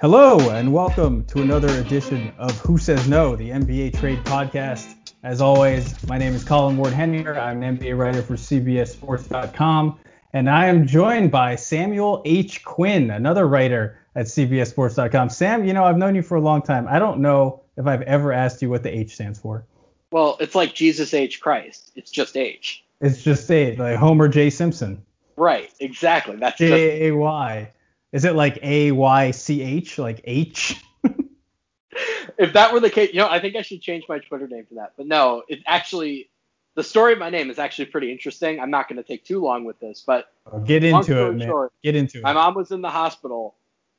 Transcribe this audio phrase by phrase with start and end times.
[0.00, 4.94] Hello, and welcome to another edition of Who Says No, the NBA Trade Podcast.
[5.22, 7.38] As always, my name is Colin Ward Henninger.
[7.38, 10.00] I'm an NBA writer for CBSSports.com,
[10.32, 12.64] and I am joined by Samuel H.
[12.64, 15.28] Quinn, another writer at CBSSports.com.
[15.28, 16.88] Sam, you know, I've known you for a long time.
[16.88, 19.66] I don't know if I've ever asked you what the H stands for.
[20.12, 21.42] Well, it's like Jesus H.
[21.42, 21.92] Christ.
[21.94, 22.86] It's just H.
[23.02, 24.48] It's just A, like Homer J.
[24.48, 25.02] Simpson.
[25.36, 26.36] Right, exactly.
[26.36, 27.70] That's J A Y.
[28.12, 30.82] Is it like A Y C H, like H?
[32.38, 34.66] if that were the case, you know, I think I should change my Twitter name
[34.66, 34.94] to that.
[34.96, 36.30] But no, it actually,
[36.74, 38.60] the story of my name is actually pretty interesting.
[38.60, 41.48] I'm not going to take too long with this, but oh, get into it, man.
[41.48, 42.22] Short, get into it.
[42.22, 43.54] My mom was in the hospital,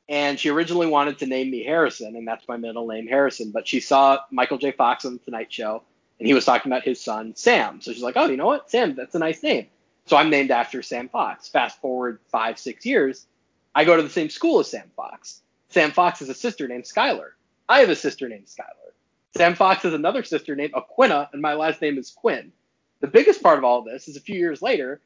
[0.08, 3.50] and she originally wanted to name me Harrison, and that's my middle name, Harrison.
[3.50, 4.72] But she saw Michael J.
[4.72, 5.82] Fox on the Tonight Show,
[6.18, 7.80] and he was talking about his son Sam.
[7.80, 9.68] So she's like, oh, you know what, Sam, that's a nice name.
[10.04, 11.48] So I'm named after Sam Fox.
[11.48, 13.26] Fast forward five, six years
[13.74, 15.40] I go to the same school as Sam Fox.
[15.68, 17.34] Sam Fox has a sister named Schuyler.
[17.68, 18.92] I have a sister named Skylar.
[19.36, 22.52] Sam Fox has another sister named Aquinnah, and my last name is Quinn.
[23.00, 25.00] The biggest part of all this is a few years later,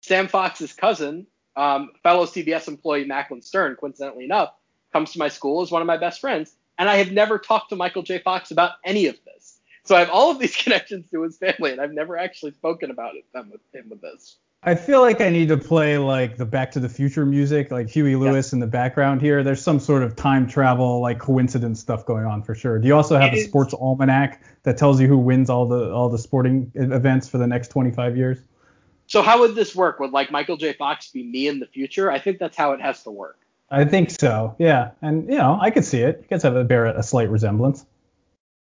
[0.00, 4.54] Sam Fox's cousin, um, fellow CBS employee Macklin Stern, coincidentally enough,
[4.92, 7.70] comes to my school as one of my best friends, and I have never talked
[7.70, 8.18] to Michael J.
[8.20, 9.58] Fox about any of this.
[9.84, 12.90] So I have all of these connections to his family, and I've never actually spoken
[12.90, 14.36] about it with him with this.
[14.66, 17.88] I feel like I need to play like the Back to the Future music, like
[17.88, 19.44] Huey Lewis in the background here.
[19.44, 22.80] There's some sort of time travel, like coincidence stuff going on for sure.
[22.80, 23.44] Do you also have it a is.
[23.46, 27.46] sports almanac that tells you who wins all the all the sporting events for the
[27.46, 28.38] next 25 years?
[29.06, 30.00] So how would this work?
[30.00, 30.72] Would like Michael J.
[30.72, 32.10] Fox be me in the future?
[32.10, 33.38] I think that's how it has to work.
[33.70, 34.56] I think so.
[34.58, 36.18] Yeah, and you know, I could see it.
[36.22, 37.86] You guys have a bear a slight resemblance.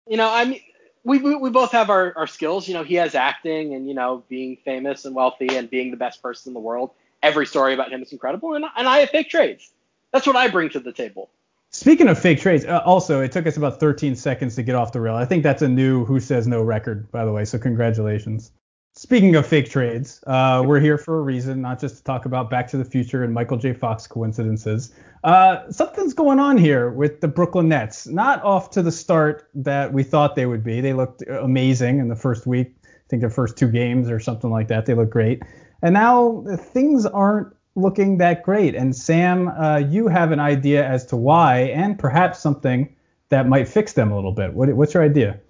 [0.07, 0.61] You know, I mean,
[1.05, 2.67] we, we, both have our, our skills.
[2.67, 5.97] You know, he has acting and, you know, being famous and wealthy and being the
[5.97, 6.91] best person in the world.
[7.23, 8.55] Every story about him is incredible.
[8.55, 9.71] And, and I have fake trades.
[10.13, 11.31] That's what I bring to the table.
[11.71, 14.93] Speaking of fake trades, uh, also, it took us about 13 seconds to get off
[14.93, 15.17] the rail.
[15.17, 17.45] I think that's a new Who Says No record, by the way.
[17.45, 18.53] So congratulations.
[18.97, 22.49] Speaking of fake trades, uh, we're here for a reason, not just to talk about
[22.49, 23.73] Back to the Future and Michael J.
[23.73, 24.95] Fox coincidences.
[25.25, 28.07] Uh, something's going on here with the Brooklyn Nets.
[28.07, 30.81] Not off to the start that we thought they would be.
[30.81, 32.73] They looked amazing in the first week.
[32.85, 34.87] I think their first two games or something like that.
[34.87, 35.43] They looked great.
[35.83, 38.77] And now things aren't looking that great.
[38.77, 42.95] And Sam, uh, you have an idea as to why, and perhaps something
[43.31, 44.55] that might fix them a little bit.
[44.55, 45.41] What, what's your idea?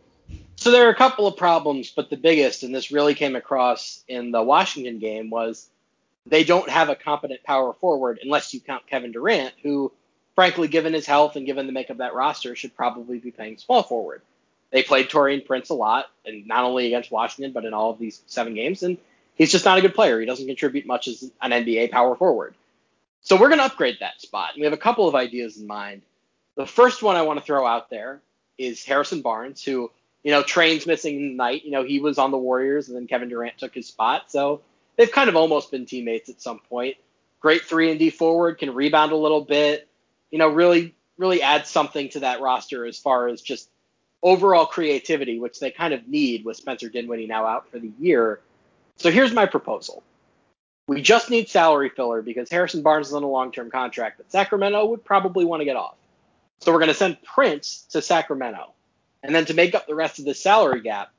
[0.64, 4.02] So there are a couple of problems, but the biggest, and this really came across
[4.08, 5.69] in the Washington game, was
[6.25, 9.92] they don't have a competent power forward unless you count Kevin Durant, who,
[10.34, 13.58] frankly, given his health and given the makeup of that roster, should probably be playing
[13.58, 14.22] small forward.
[14.70, 17.98] They played Taurean Prince a lot, and not only against Washington, but in all of
[17.98, 18.97] these seven games, and
[19.34, 20.19] he's just not a good player.
[20.19, 22.54] He doesn't contribute much as an NBA power forward.
[23.20, 24.54] So we're going to upgrade that spot.
[24.54, 26.00] And we have a couple of ideas in mind.
[26.56, 28.22] The first one I want to throw out there
[28.56, 29.91] is Harrison Barnes, who–
[30.24, 31.64] you know, Train's missing night.
[31.64, 34.32] You know, he was on the Warriors, and then Kevin Durant took his spot.
[34.32, 34.62] So
[34.96, 36.96] they've kind of almost been teammates at some point.
[37.40, 39.86] Great three and D forward, can rebound a little bit.
[40.30, 43.68] You know, really, really add something to that roster as far as just
[44.22, 48.41] overall creativity, which they kind of need with Spencer Dinwiddie now out for the year.
[48.96, 50.02] So here's my proposal.
[50.86, 54.86] We just need salary filler because Harrison Barnes is on a long-term contract that Sacramento
[54.86, 55.96] would probably want to get off.
[56.60, 58.73] So we're going to send Prince to Sacramento.
[59.24, 61.10] And then to make up the rest of the salary gap,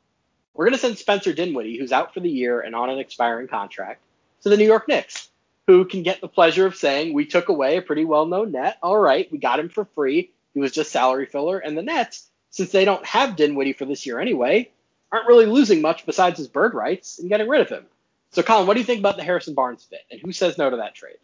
[0.54, 3.48] we're going to send Spencer Dinwiddie, who's out for the year and on an expiring
[3.48, 4.00] contract,
[4.44, 5.30] to the New York Knicks,
[5.66, 8.78] who can get the pleasure of saying, We took away a pretty well known net.
[8.84, 10.32] All right, we got him for free.
[10.54, 11.58] He was just salary filler.
[11.58, 14.70] And the Nets, since they don't have Dinwiddie for this year anyway,
[15.12, 17.88] aren't really losing much besides his bird rights and getting rid of him.
[18.30, 20.02] So, Colin, what do you think about the Harrison Barnes fit?
[20.12, 21.18] And who says no to that trade?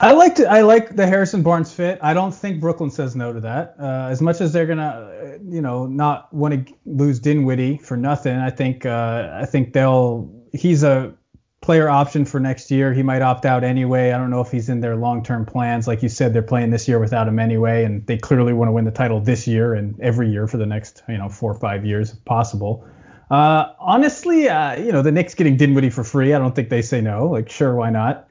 [0.00, 1.98] I like I like the Harrison Barnes fit.
[2.00, 3.74] I don't think Brooklyn says no to that.
[3.80, 7.96] Uh, as much as they're gonna, uh, you know, not want to lose Dinwiddie for
[7.96, 10.32] nothing, I think uh, I think they'll.
[10.52, 11.14] He's a
[11.60, 12.94] player option for next year.
[12.94, 14.12] He might opt out anyway.
[14.12, 15.88] I don't know if he's in their long-term plans.
[15.88, 18.72] Like you said, they're playing this year without him anyway, and they clearly want to
[18.72, 21.58] win the title this year and every year for the next, you know, four or
[21.58, 22.86] five years if possible.
[23.30, 26.32] Uh, honestly, uh, you know, the Knicks getting Dinwiddie for free.
[26.32, 27.26] I don't think they say no.
[27.26, 28.27] Like, sure, why not?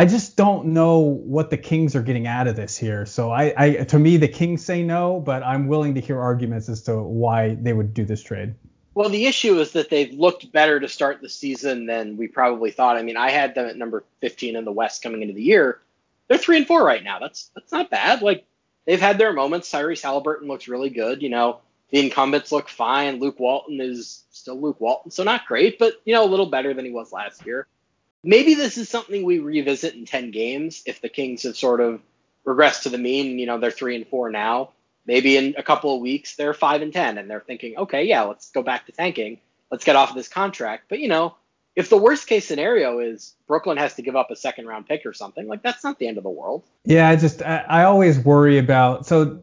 [0.00, 3.04] I just don't know what the Kings are getting out of this here.
[3.04, 6.70] So I, I, to me, the Kings say no, but I'm willing to hear arguments
[6.70, 8.54] as to why they would do this trade.
[8.94, 12.70] Well, the issue is that they've looked better to start the season than we probably
[12.70, 12.96] thought.
[12.96, 15.82] I mean, I had them at number 15 in the West coming into the year.
[16.28, 17.18] They're three and four right now.
[17.18, 18.22] That's that's not bad.
[18.22, 18.46] Like
[18.86, 19.70] they've had their moments.
[19.70, 21.20] Tyrese Haliburton looks really good.
[21.20, 21.60] You know,
[21.90, 23.20] the incumbents look fine.
[23.20, 26.72] Luke Walton is still Luke Walton, so not great, but you know, a little better
[26.72, 27.66] than he was last year
[28.22, 32.00] maybe this is something we revisit in 10 games if the Kings have sort of
[32.46, 33.38] regressed to the mean.
[33.38, 34.70] You know, they're three and four now.
[35.06, 38.22] Maybe in a couple of weeks they're five and ten, and they're thinking, okay, yeah,
[38.22, 39.40] let's go back to tanking.
[39.70, 40.84] Let's get off of this contract.
[40.88, 41.36] But you know,
[41.74, 45.06] if the worst case scenario is Brooklyn has to give up a second round pick
[45.06, 46.64] or something, like that's not the end of the world.
[46.84, 49.42] Yeah, I just I, I always worry about so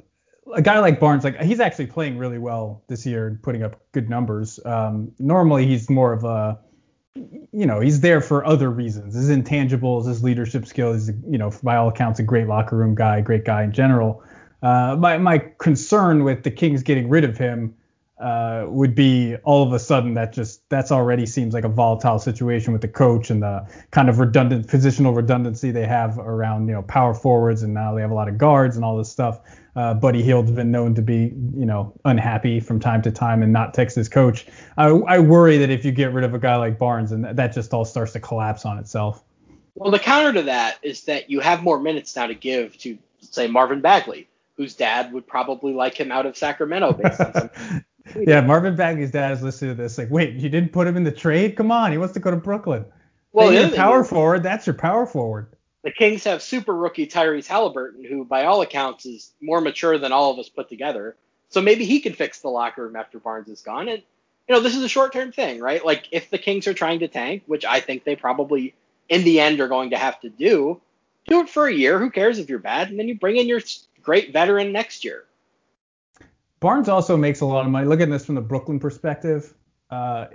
[0.54, 3.82] a guy like Barnes, like he's actually playing really well this year and putting up
[3.92, 4.60] good numbers.
[4.64, 6.60] Um, normally he's more of a
[7.52, 9.16] you know, he's there for other reasons.
[9.16, 12.96] His intangibles, his leadership skills, He's you know, by all accounts, a great locker room
[12.96, 14.24] guy, great guy in general.
[14.64, 17.76] Uh, my my concern with the Kings getting rid of him
[18.20, 22.18] uh, would be all of a sudden that just that's already seems like a volatile
[22.18, 26.74] situation with the coach and the kind of redundant positional redundancy they have around you
[26.74, 29.42] know power forwards and now they have a lot of guards and all this stuff.
[29.76, 33.54] Uh, Buddy Hield's been known to be you know unhappy from time to time and
[33.54, 34.48] not text his coach.
[34.78, 37.54] I, I worry that if you get rid of a guy like Barnes and that
[37.54, 39.24] just all starts to collapse on itself.
[39.76, 42.98] Well, the counter to that is that you have more minutes now to give to
[43.22, 47.50] say Marvin Bagley, whose dad would probably like him out of Sacramento based on some
[48.26, 49.98] yeah, Marvin Bagley's dad is listening to this.
[49.98, 51.56] Like, wait, you didn't put him in the trade?
[51.56, 52.86] Come on, he wants to go to Brooklyn.
[53.32, 54.44] Well, the power is, forward.
[54.44, 55.48] That's your power forward.
[55.84, 60.12] The Kings have super rookie Tyrese Haliburton, who by all accounts is more mature than
[60.12, 61.16] all of us put together.
[61.50, 63.88] So maybe he can fix the locker room after Barnes is gone.
[63.88, 64.02] And
[64.48, 65.86] you know, this is a short term thing, right?
[65.86, 68.74] Like if the Kings are trying to tank, which I think they probably
[69.10, 70.82] in the end are going to have to do,
[71.28, 72.00] do it for a year.
[72.00, 72.90] Who cares if you're bad?
[72.90, 73.62] And then you bring in your
[74.02, 75.26] great veteran next year.
[76.60, 77.88] Barnes also makes a lot of money.
[77.88, 79.54] Look at this from the Brooklyn perspective.
[79.90, 80.28] Uh,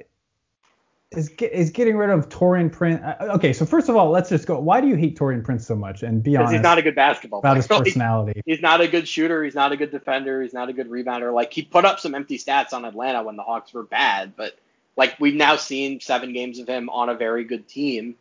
[1.17, 3.03] is is getting rid of Taurean Prince.
[3.03, 4.59] Uh, okay, so first of all, let's just go.
[4.59, 6.03] Why do you hate Taurean Prince so much?
[6.03, 7.57] And be honest, he's not a good basketball about player.
[7.57, 8.43] his personality.
[8.47, 9.45] He's not a good shooter.
[9.45, 10.43] He's not a good defender.
[10.43, 11.35] He's not a good rebounder.
[11.35, 14.59] Like he put up some empty stats on Atlanta when the Hawks were bad, but
[14.97, 18.15] like we've now seen seven games of him on a very good team,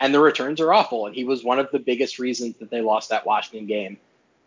[0.00, 1.06] and the returns are awful.
[1.06, 3.98] And he was one of the biggest reasons that they lost that Washington game.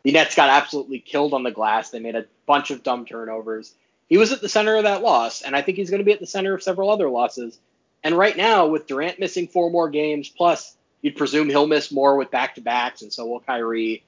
[0.04, 1.90] The Nets got absolutely killed on the glass.
[1.90, 3.74] They made a bunch of dumb turnovers.
[4.08, 6.14] He was at the center of that loss, and I think he's going to be
[6.14, 7.60] at the center of several other losses.
[8.04, 12.16] And right now, with Durant missing four more games, plus you'd presume he'll miss more
[12.16, 14.04] with back to backs, and so will Kyrie.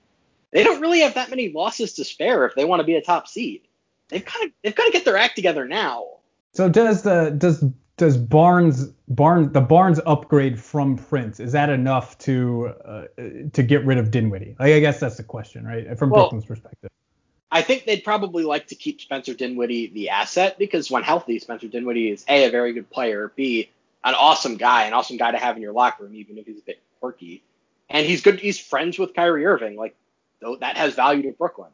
[0.52, 3.02] They don't really have that many losses to spare if they want to be a
[3.02, 3.62] top seed.
[4.10, 6.06] They've got to they've got to get their act together now.
[6.54, 7.64] So does the does
[8.02, 13.04] does Barnes Barnes the Barnes upgrade from Prince is that enough to uh,
[13.54, 14.56] to get rid of Dinwiddie?
[14.60, 15.86] Like, I guess that's the question, right?
[16.00, 16.90] From well, Brooklyn's perspective.
[17.52, 21.68] I think they'd probably like to keep Spencer Dinwiddie the asset because when healthy, Spencer
[21.68, 23.70] Dinwiddie is a a very good player, b
[24.04, 26.58] an awesome guy, an awesome guy to have in your locker room, even if he's
[26.58, 27.44] a bit quirky,
[27.88, 28.40] and he's good.
[28.40, 29.96] He's friends with Kyrie Irving, like
[30.40, 31.70] though that has value to Brooklyn.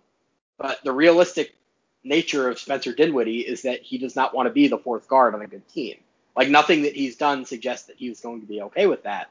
[0.58, 1.56] But the realistic
[2.04, 5.34] nature of Spencer Dinwiddie is that he does not want to be the fourth guard
[5.34, 5.96] on a good team.
[6.38, 9.30] Like nothing that he's done suggests that he was going to be okay with that.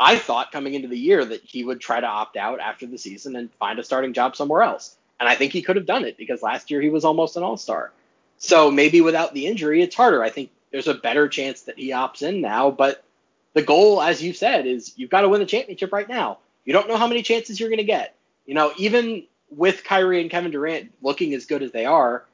[0.00, 2.96] I thought coming into the year that he would try to opt out after the
[2.96, 4.96] season and find a starting job somewhere else.
[5.20, 7.42] And I think he could have done it because last year he was almost an
[7.42, 7.92] all star.
[8.38, 10.22] So maybe without the injury, it's harder.
[10.22, 12.70] I think there's a better chance that he opts in now.
[12.70, 13.04] But
[13.52, 16.38] the goal, as you said, is you've got to win the championship right now.
[16.64, 18.14] You don't know how many chances you're going to get.
[18.46, 22.24] You know, even with Kyrie and Kevin Durant looking as good as they are,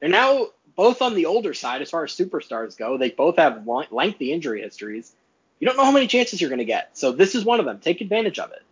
[0.00, 2.96] they're now both on the older side as far as superstars go.
[2.96, 5.12] They both have lengthy injury histories.
[5.60, 6.96] You don't know how many chances you're going to get.
[6.96, 7.78] So this is one of them.
[7.78, 8.62] Take advantage of it.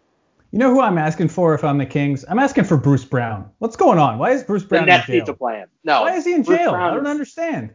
[0.50, 2.25] You know who I'm asking for if I'm the Kings?
[2.28, 3.50] I'm asking for Bruce Brown.
[3.59, 4.19] What's going on?
[4.19, 5.21] Why is Bruce Brown the Nets in jail?
[5.21, 5.69] need to play him.
[5.85, 6.02] No.
[6.02, 6.73] Why is he in Bruce jail?
[6.73, 7.75] Brown I don't is, understand.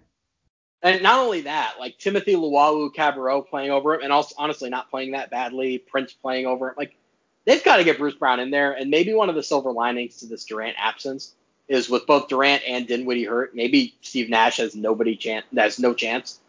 [0.82, 5.12] And not only that, like Timothy Luwawu-Cabarrot playing over him, and also honestly not playing
[5.12, 5.78] that badly.
[5.78, 6.76] Prince playing over him.
[6.78, 6.98] Like
[7.46, 8.74] they've got to get Bruce Brown in there.
[8.74, 11.34] And maybe one of the silver linings to this Durant absence
[11.68, 15.94] is with both Durant and Dinwiddie hurt, maybe Steve Nash has nobody chance has no
[15.94, 16.40] chance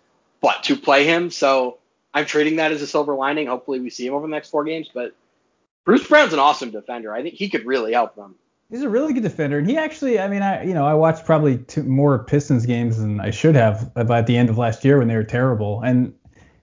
[0.40, 1.30] but to play him.
[1.30, 1.78] So
[2.12, 3.46] I'm treating that as a silver lining.
[3.46, 4.90] Hopefully we see him over the next four games.
[4.92, 5.14] But
[5.84, 7.12] Bruce Brown's an awesome defender.
[7.12, 8.34] I think he could really help them.
[8.70, 11.24] He's a really good defender, and he actually, I mean, I you know I watched
[11.24, 14.98] probably two, more Pistons games than I should have at the end of last year
[14.98, 16.12] when they were terrible, and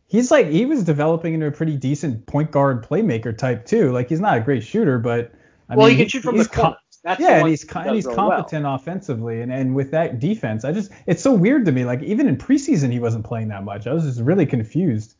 [0.07, 3.93] he's like he was developing into a pretty decent point guard playmaker type too.
[3.93, 5.31] Like he's not a great shooter, but
[5.69, 6.75] I well, mean, he can shoot from the corner.
[7.03, 8.75] That's yeah, and he's and he's competent well.
[8.75, 11.83] offensively, and and with that defense, I just it's so weird to me.
[11.83, 13.88] Like even in preseason, he wasn't playing that much.
[13.88, 15.15] I was just really confused.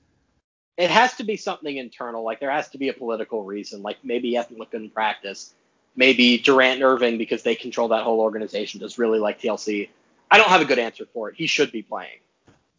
[0.78, 2.24] It has to be something internal.
[2.24, 3.82] Like there has to be a political reason.
[3.82, 5.54] Like maybe looked in practice.
[5.96, 9.90] Maybe Durant and Irving, because they control that whole organization, does really like TLC.
[10.32, 11.36] I don't have a good answer for it.
[11.36, 12.18] He should be playing.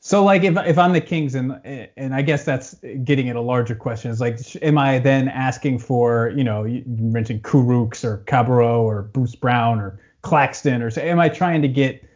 [0.06, 1.58] So like if if I'm the Kings and
[1.96, 5.78] and I guess that's getting at a larger question is like am I then asking
[5.78, 11.18] for you know you mentioned or Cabarrot or Bruce Brown or Claxton or so am
[11.20, 12.06] I trying to get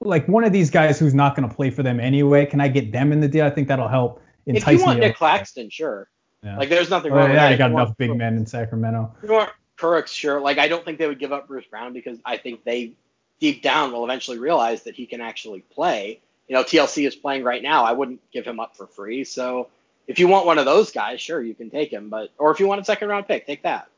[0.00, 2.46] like one of these guys who's not going to play for them anyway?
[2.46, 3.44] Can I get them in the deal?
[3.44, 6.08] I think that'll help entice If you want Nick Claxton, sure.
[6.42, 6.56] Yeah.
[6.56, 7.30] Like there's nothing oh, wrong.
[7.30, 9.14] Oh, yeah, you got enough big men in Sacramento.
[9.22, 10.40] You, want, Kurucs, sure.
[10.40, 12.94] Like I don't think they would give up Bruce Brown because I think they
[13.38, 16.20] deep down will eventually realize that he can actually play.
[16.48, 17.84] You know, TLC is playing right now.
[17.84, 19.24] I wouldn't give him up for free.
[19.24, 19.68] So
[20.06, 22.10] if you want one of those guys, sure, you can take him.
[22.10, 23.88] But or if you want a second round pick, take that.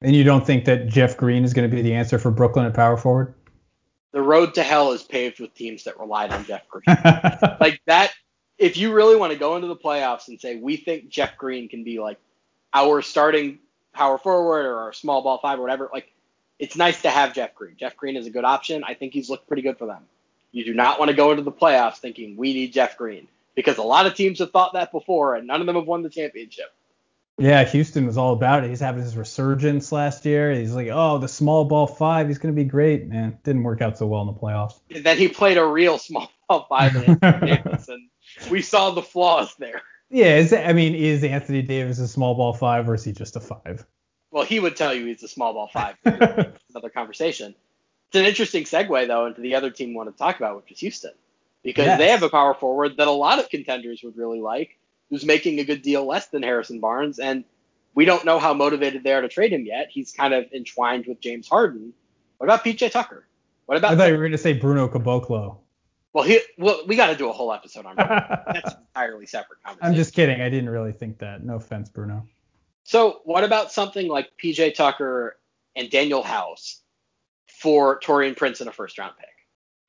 [0.00, 2.66] And you don't think that Jeff Green is going to be the answer for Brooklyn
[2.66, 3.34] at power forward?
[4.10, 6.84] The road to hell is paved with teams that relied on Jeff Green.
[7.60, 8.12] like that,
[8.58, 11.68] if you really want to go into the playoffs and say we think Jeff Green
[11.68, 12.18] can be like
[12.74, 13.60] our starting
[13.92, 16.12] power forward or our small ball five or whatever, like
[16.58, 17.76] it's nice to have Jeff Green.
[17.78, 18.84] Jeff Green is a good option.
[18.84, 20.02] I think he's looked pretty good for them.
[20.52, 23.78] You do not want to go into the playoffs thinking we need Jeff Green because
[23.78, 26.10] a lot of teams have thought that before and none of them have won the
[26.10, 26.72] championship.
[27.38, 28.68] Yeah, Houston was all about it.
[28.68, 30.52] He's having his resurgence last year.
[30.52, 33.08] He's like, oh, the small ball five, he's going to be great.
[33.08, 34.78] Man, didn't work out so well in the playoffs.
[34.94, 38.10] And then he played a real small ball five, and
[38.50, 39.80] we saw the flaws there.
[40.10, 43.34] Yeah, is I mean, is Anthony Davis a small ball five or is he just
[43.34, 43.86] a five?
[44.30, 45.96] Well, he would tell you he's a small ball five.
[46.04, 47.54] another conversation.
[48.12, 50.70] It's an interesting segue though into the other team we want to talk about, which
[50.70, 51.12] is Houston,
[51.62, 51.98] because yes.
[51.98, 54.78] they have a power forward that a lot of contenders would really like
[55.08, 57.42] who's making a good deal less than Harrison Barnes, and
[57.94, 59.88] we don't know how motivated they are to trade him yet.
[59.90, 61.94] He's kind of entwined with James Harden.
[62.36, 63.26] What about PJ Tucker?
[63.64, 63.92] What about?
[63.92, 65.56] I thought you were going to say Bruno Caboclo.
[66.12, 68.10] Well, he, well, we got to do a whole episode on Bruno.
[68.46, 69.90] That's an entirely separate conversation.
[69.90, 70.42] I'm just kidding.
[70.42, 71.42] I didn't really think that.
[71.42, 72.28] No offense, Bruno.
[72.84, 75.38] So, what about something like PJ Tucker
[75.74, 76.81] and Danuel House
[77.62, 79.28] for Taurean Prince in a first round pick?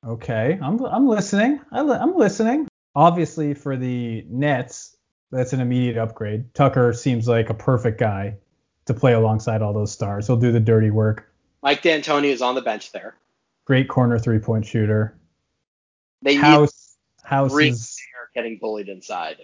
[0.06, 1.60] Okay, I'm I'm listening.
[1.72, 2.68] I'm listening.
[2.94, 4.96] Obviously, for the Nets,
[5.32, 6.54] that's an immediate upgrade.
[6.54, 8.36] Tucker seems like a perfect guy
[8.86, 10.26] to play alongside all those stars.
[10.26, 11.32] He'll do the dirty work.
[11.62, 13.16] Mike D'Antoni is on the bench there.
[13.64, 15.18] Great corner three point shooter.
[16.22, 17.98] They House House is
[18.34, 19.38] getting bullied inside.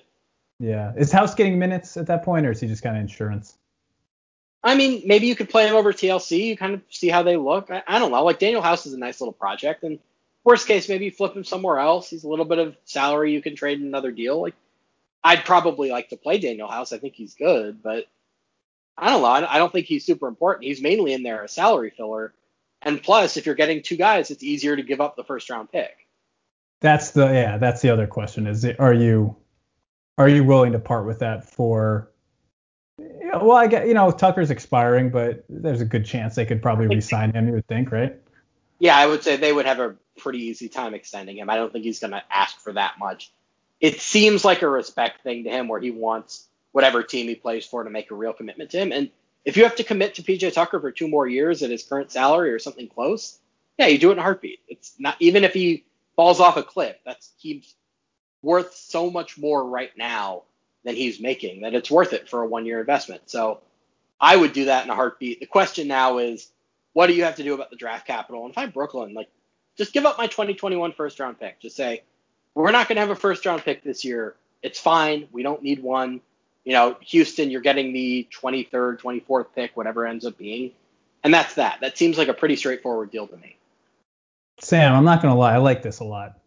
[0.58, 3.56] Yeah, is House getting minutes at that point, or is he just kind of insurance?
[4.62, 6.44] I mean, maybe you could play him over TLC.
[6.44, 7.70] You kind of see how they look.
[7.70, 8.22] I, I don't know.
[8.24, 9.98] Like Danuel House is a nice little project, and
[10.44, 12.10] worst case, maybe you flip him somewhere else.
[12.10, 14.40] He's a little bit of salary you can trade in another deal.
[14.40, 14.54] Like
[15.24, 16.92] I'd probably like to play Danuel House.
[16.92, 18.06] I think he's good, but
[18.96, 19.28] I don't know.
[19.28, 20.66] I don't think he's super important.
[20.66, 22.34] He's mainly in there a salary filler.
[22.82, 25.70] And plus, if you're getting two guys, it's easier to give up the first round
[25.70, 26.06] pick.
[26.80, 27.58] That's the yeah.
[27.58, 28.46] That's the other question.
[28.46, 29.36] Is it, are you
[30.16, 32.09] are you willing to part with that for?
[33.32, 36.86] Well, I get you know Tucker's expiring, but there's a good chance they could probably
[36.88, 37.48] re-sign him.
[37.48, 38.16] You would think, right?
[38.78, 41.50] Yeah, I would say they would have a pretty easy time extending him.
[41.50, 43.30] I don't think he's going to ask for that much
[43.80, 47.66] it seems like a respect thing to him where he wants whatever team he plays
[47.66, 48.92] for to make a real commitment to him.
[48.92, 49.10] And
[49.44, 52.12] if you have to commit to PJ Tucker for two more years at his current
[52.12, 53.38] salary or something close,
[53.78, 54.60] yeah, you do it in a heartbeat.
[54.68, 55.84] It's not even if he
[56.14, 57.74] falls off a cliff, that's he's
[58.42, 60.42] worth so much more right now
[60.84, 63.22] than he's making that it's worth it for a one year investment.
[63.26, 63.60] So
[64.20, 65.40] I would do that in a heartbeat.
[65.40, 66.48] The question now is
[66.92, 68.44] what do you have to do about the draft capital?
[68.44, 69.28] And if I'm Brooklyn, like
[69.76, 71.60] just give up my 2021 first round pick.
[71.60, 72.02] Just say,
[72.54, 74.34] we're not going to have a first round pick this year.
[74.62, 75.28] It's fine.
[75.32, 76.20] We don't need one.
[76.64, 80.72] You know, Houston, you're getting the 23rd, 24th pick, whatever ends up being.
[81.24, 81.78] And that's that.
[81.80, 83.56] That seems like a pretty straightforward deal to me.
[84.60, 85.54] Sam, I'm not going to lie.
[85.54, 86.38] I like this a lot.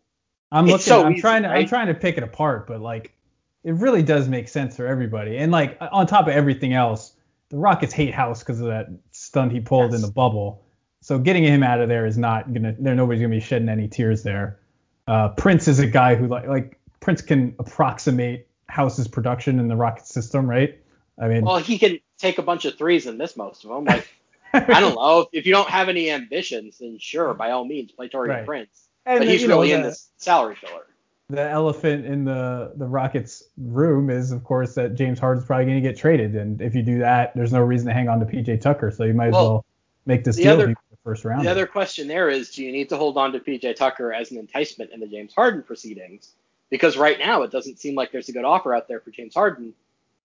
[0.51, 1.61] I'm looking, so I'm easy, trying to, right?
[1.61, 3.15] I'm trying to pick it apart, but like,
[3.63, 5.38] it really does make sense for everybody.
[5.38, 7.13] And like, on top of everything else,
[7.50, 10.01] the Rockets hate House because of that stunt he pulled yes.
[10.01, 10.65] in the bubble.
[11.01, 12.75] So getting him out of there is not gonna.
[12.79, 14.60] There, nobody's gonna be shedding any tears there.
[15.05, 19.75] Uh, Prince is a guy who like like Prince can approximate House's production in the
[19.75, 20.79] Rocket system, right?
[21.20, 23.84] I mean, well, he can take a bunch of threes and miss most of them.
[23.84, 24.08] Like,
[24.53, 28.10] I don't know if you don't have any ambitions, then sure, by all means, play
[28.10, 28.46] Taurean right.
[28.46, 28.88] Prince.
[29.05, 30.88] And but he's really know, in this salary filler.
[31.29, 35.81] The elephant in the the Rockets room is, of course, that James Harden's probably going
[35.81, 38.25] to get traded, and if you do that, there's no reason to hang on to
[38.25, 39.65] PJ Tucker, so you might as well, well
[40.05, 40.53] make this deal.
[40.53, 41.45] Other, first round.
[41.45, 44.31] The other question there is, do you need to hold on to PJ Tucker as
[44.31, 46.33] an enticement in the James Harden proceedings?
[46.69, 49.33] Because right now it doesn't seem like there's a good offer out there for James
[49.33, 49.73] Harden.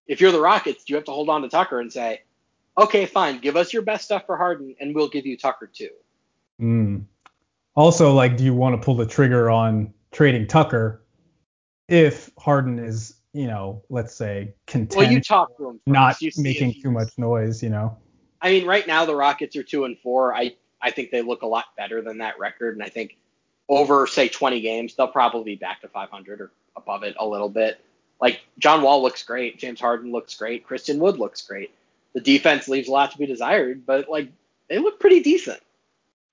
[0.06, 2.22] If you're the Rockets, do you have to hold on to Tucker and say,
[2.78, 5.90] okay, fine, give us your best stuff for Harden, and we'll give you Tucker too.
[6.60, 7.04] Mm.
[7.74, 11.02] Also, like, do you want to pull the trigger on trading Tucker
[11.88, 16.74] if Harden is, you know, let's say content, well, you talk to him, not making
[16.82, 17.96] too much noise, you know?
[18.40, 20.34] I mean, right now the Rockets are two and four.
[20.34, 22.76] I I think they look a lot better than that record.
[22.76, 23.16] And I think
[23.68, 27.48] over, say, 20 games, they'll probably be back to 500 or above it a little
[27.48, 27.84] bit.
[28.20, 29.58] Like, John Wall looks great.
[29.58, 30.66] James Harden looks great.
[30.66, 31.74] Christian Wood looks great.
[32.14, 34.30] The defense leaves a lot to be desired, but, like,
[34.68, 35.60] they look pretty decent.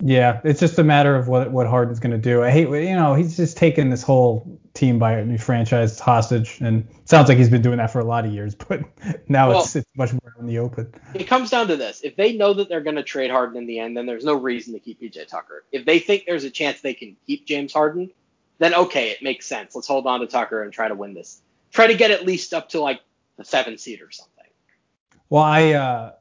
[0.04, 2.44] Yeah, it's just a matter of what what Harden's going to do.
[2.44, 6.60] I hate, you know, he's just taken this whole team by a new franchise hostage,
[6.60, 8.82] and sounds like he's been doing that for a lot of years, but
[9.30, 10.94] now well, it's it's much more in the open.
[11.14, 13.68] It comes down to this: if they know that they're going to trade Harden in
[13.68, 15.64] the end, then there's no reason to keep PJ Tucker.
[15.72, 18.12] If they think there's a chance they can keep James Harden,
[18.60, 19.75] then okay, it makes sense.
[19.75, 21.42] Let's hold on to Tucker and try to win this.
[21.72, 23.00] Try to get at least up to like
[23.38, 24.46] the seven seed or something.
[25.30, 26.12] Well, I uh,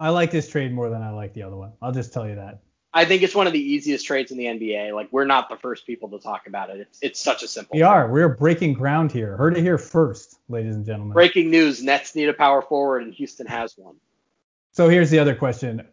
[0.00, 1.72] I like this trade more than I like the other one.
[1.80, 2.60] I'll just tell you that.
[2.92, 4.94] I think it's one of the easiest trades in the NBA.
[4.94, 6.80] Like we're not the first people to talk about it.
[6.80, 7.76] It's it's such a simple.
[7.76, 8.10] We are.
[8.10, 9.36] We're breaking ground here.
[9.36, 11.12] Heard it here first, ladies and gentlemen.
[11.12, 13.96] Breaking news: Nets need a power forward, and Houston has one.
[14.72, 15.86] So here's the other question: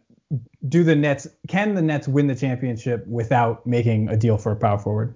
[0.68, 1.28] Do the Nets?
[1.46, 5.14] Can the Nets win the championship without making a deal for a power forward?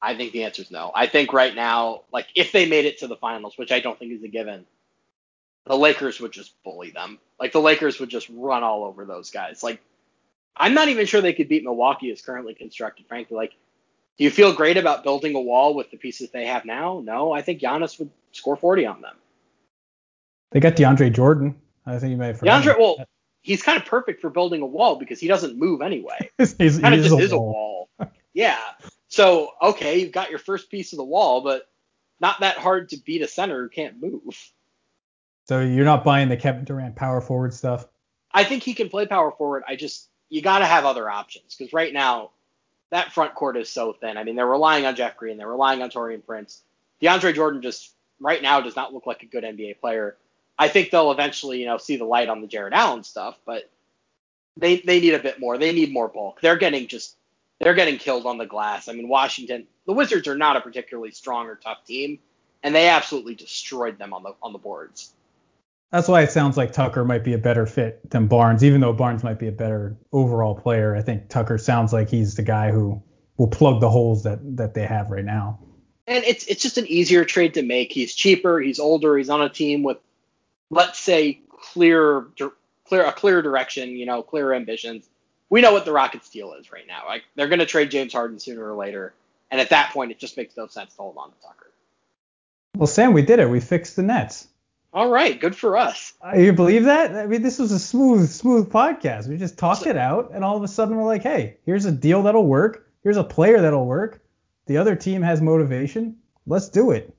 [0.00, 0.92] I think the answer is no.
[0.94, 3.98] I think right now, like if they made it to the finals, which I don't
[3.98, 4.64] think is a given,
[5.66, 7.18] the Lakers would just bully them.
[7.38, 9.62] Like the Lakers would just run all over those guys.
[9.62, 9.82] Like
[10.58, 13.36] I'm not even sure they could beat Milwaukee as currently constructed, frankly.
[13.36, 13.52] Like,
[14.18, 17.00] do you feel great about building a wall with the pieces they have now?
[17.04, 19.14] No, I think Giannis would score 40 on them.
[20.50, 21.56] They got DeAndre Jordan.
[21.86, 22.96] I think you may have DeAndre, well,
[23.42, 26.30] he's kind of perfect for building a wall because he doesn't move anyway.
[26.38, 27.88] he's, he's kind of just a is wall.
[27.98, 28.12] a wall.
[28.32, 28.58] yeah.
[29.08, 31.68] So okay, you've got your first piece of the wall, but
[32.20, 34.52] not that hard to beat a center who can't move.
[35.48, 37.86] So you're not buying the Kevin Durant power forward stuff?
[38.32, 39.62] I think he can play power forward.
[39.66, 42.30] I just you got to have other options because right now
[42.90, 44.16] that front court is so thin.
[44.16, 46.62] I mean, they're relying on Jeff Green, they're relying on Taurean Prince.
[47.02, 50.16] DeAndre Jordan just right now does not look like a good NBA player.
[50.58, 53.70] I think they'll eventually, you know, see the light on the Jarrett Allen stuff, but
[54.56, 55.56] they they need a bit more.
[55.56, 56.40] They need more bulk.
[56.40, 57.16] They're getting just
[57.60, 58.88] they're getting killed on the glass.
[58.88, 62.18] I mean, Washington, the Wizards are not a particularly strong or tough team,
[62.62, 65.12] and they absolutely destroyed them on the on the boards.
[65.90, 68.92] That's why it sounds like Tucker might be a better fit than Barnes, even though
[68.92, 70.94] Barnes might be a better overall player.
[70.94, 73.02] I think Tucker sounds like he's the guy who
[73.38, 75.60] will plug the holes that that they have right now.
[76.06, 77.90] And it's it's just an easier trade to make.
[77.92, 78.60] He's cheaper.
[78.60, 79.16] He's older.
[79.16, 79.98] He's on a team with,
[80.70, 82.26] let's say, clear
[82.84, 83.90] clear a clear direction.
[83.90, 85.08] You know, clear ambitions.
[85.48, 87.04] We know what the Rockets' deal is right now.
[87.06, 89.14] Like they're going to trade James Harden sooner or later,
[89.50, 91.72] and at that point, it just makes no sense to hold on to Tucker.
[92.76, 93.48] Well, Sam, we did it.
[93.48, 94.48] We fixed the Nets.
[94.94, 96.14] All right, good for us.
[96.24, 97.14] Uh, you believe that?
[97.14, 99.28] I mean, this was a smooth, smooth podcast.
[99.28, 101.84] We just talked so, it out, and all of a sudden we're like, hey, here's
[101.84, 102.88] a deal that'll work.
[103.02, 104.22] Here's a player that'll work.
[104.66, 106.16] The other team has motivation.
[106.46, 107.14] Let's do it.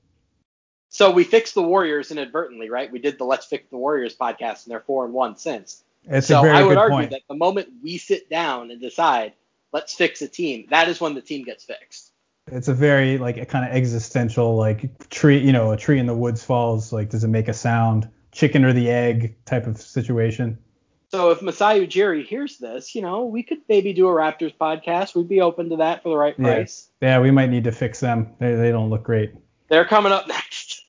[0.88, 2.90] So we fixed the Warriors inadvertently, right?
[2.90, 5.84] We did the Let's Fix the Warriors podcast, and they're four and one since.
[6.04, 7.10] It's so a very I would argue point.
[7.12, 9.34] that the moment we sit down and decide,
[9.72, 12.09] let's fix a team, that is when the team gets fixed
[12.46, 16.06] it's a very like a kind of existential like tree you know a tree in
[16.06, 19.80] the woods falls like does it make a sound chicken or the egg type of
[19.80, 20.58] situation
[21.10, 25.16] so if Masai Ujiri hears this, you know, we could maybe do a Raptors podcast.
[25.16, 26.88] We'd be open to that for the right price.
[27.00, 28.32] Yeah, yeah we might need to fix them.
[28.38, 29.32] They, they don't look great.
[29.68, 30.84] They're coming up next.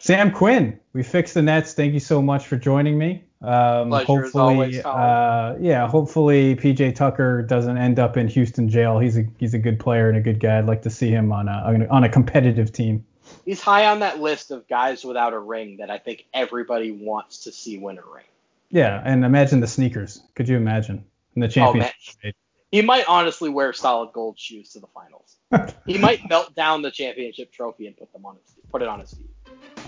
[0.00, 1.74] Sam Quinn, we fixed the Nets.
[1.74, 3.24] Thank you so much for joining me.
[3.42, 8.98] Um, hopefully, uh, yeah, hopefully PJ Tucker doesn't end up in Houston jail.
[8.98, 10.58] He's a he's a good player and a good guy.
[10.58, 13.06] I'd like to see him on a on a competitive team.
[13.46, 17.44] He's high on that list of guys without a ring that I think everybody wants
[17.44, 18.24] to see win a ring.
[18.68, 20.22] Yeah, and imagine the sneakers.
[20.34, 21.94] Could you imagine in the championship?
[22.24, 22.30] Oh,
[22.70, 25.36] he might honestly wear solid gold shoes to the finals.
[25.86, 29.00] he might melt down the championship trophy and put them on his put it on
[29.00, 29.30] his feet.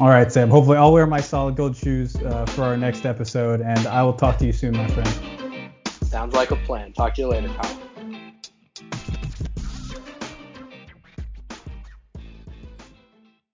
[0.00, 0.50] All right, Sam.
[0.50, 4.14] Hopefully, I'll wear my solid gold shoes uh, for our next episode, and I will
[4.14, 5.70] talk to you soon, my friend.
[6.04, 6.92] Sounds like a plan.
[6.92, 7.78] Talk to you later, Kyle.